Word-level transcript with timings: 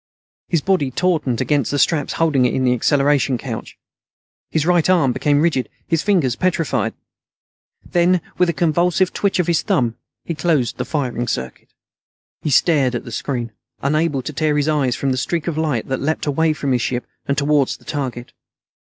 His 0.47 0.61
body 0.61 0.89
tautened 0.89 1.41
against 1.41 1.69
the 1.69 1.77
straps 1.77 2.13
holding 2.13 2.43
it 2.45 2.55
in 2.55 2.63
the 2.63 2.73
acceleration 2.73 3.37
couch. 3.37 3.77
His 4.49 4.65
right 4.65 4.89
arm 4.89 5.13
became 5.13 5.41
rigid; 5.43 5.69
his 5.85 6.01
fingers 6.01 6.35
petrified. 6.35 6.95
Then, 7.85 8.19
with 8.39 8.49
a 8.49 8.51
convulsive 8.53 9.13
twitch 9.13 9.37
of 9.37 9.45
his 9.45 9.61
thumb, 9.61 9.93
he 10.25 10.33
closed 10.33 10.77
the 10.77 10.85
firing 10.85 11.27
circuit. 11.27 11.69
He 12.41 12.49
stared 12.49 12.95
at 12.95 13.03
the 13.05 13.11
screen, 13.11 13.51
unable 13.83 14.23
to 14.23 14.33
tear 14.33 14.57
his 14.57 14.67
eyes 14.67 14.95
from 14.95 15.11
the 15.11 15.17
streak 15.17 15.45
of 15.45 15.55
light 15.55 15.87
that 15.87 16.01
leaped 16.01 16.25
away 16.25 16.53
from 16.53 16.71
his 16.71 16.81
ship 16.81 17.05
and 17.27 17.37
toward 17.37 17.67
the 17.67 17.85
target. 17.85 18.33